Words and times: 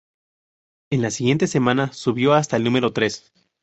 En 0.91 1.03
la 1.03 1.11
siguiente 1.11 1.45
semana, 1.45 1.93
subió 1.93 2.33
hasta 2.33 2.57
el 2.57 2.63
número 2.63 2.91
tres. 2.91 3.31